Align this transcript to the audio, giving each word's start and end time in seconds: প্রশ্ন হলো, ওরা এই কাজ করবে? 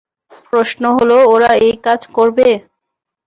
প্রশ্ন 0.47 0.83
হলো, 0.97 1.17
ওরা 1.33 1.51
এই 1.65 1.75
কাজ 1.85 2.01
করবে? 2.15 2.47